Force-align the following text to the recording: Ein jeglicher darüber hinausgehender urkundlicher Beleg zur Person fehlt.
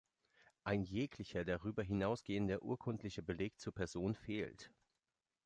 Ein 0.63 0.81
jeglicher 0.83 1.45
darüber 1.45 1.83
hinausgehender 1.83 2.63
urkundlicher 2.63 3.21
Beleg 3.21 3.59
zur 3.59 3.71
Person 3.75 4.15
fehlt. 4.15 4.71